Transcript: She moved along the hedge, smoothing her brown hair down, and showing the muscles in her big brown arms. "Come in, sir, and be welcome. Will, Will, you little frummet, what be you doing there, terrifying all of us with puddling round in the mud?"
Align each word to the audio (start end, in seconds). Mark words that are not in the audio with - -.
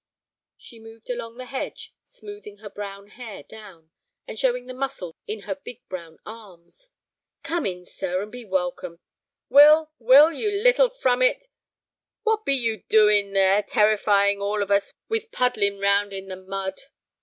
She 0.57 0.79
moved 0.79 1.11
along 1.11 1.37
the 1.37 1.45
hedge, 1.45 1.93
smoothing 2.01 2.57
her 2.57 2.71
brown 2.71 3.05
hair 3.09 3.43
down, 3.43 3.91
and 4.27 4.39
showing 4.39 4.65
the 4.65 4.73
muscles 4.73 5.13
in 5.27 5.41
her 5.41 5.53
big 5.53 5.87
brown 5.89 6.17
arms. 6.25 6.89
"Come 7.43 7.67
in, 7.67 7.85
sir, 7.85 8.23
and 8.23 8.31
be 8.31 8.43
welcome. 8.43 8.99
Will, 9.47 9.91
Will, 9.99 10.31
you 10.33 10.49
little 10.49 10.89
frummet, 10.89 11.45
what 12.23 12.45
be 12.45 12.55
you 12.55 12.77
doing 12.89 13.33
there, 13.33 13.61
terrifying 13.61 14.41
all 14.41 14.63
of 14.63 14.71
us 14.71 14.91
with 15.07 15.31
puddling 15.31 15.77
round 15.77 16.13
in 16.13 16.29
the 16.29 16.35
mud?" 16.35 16.79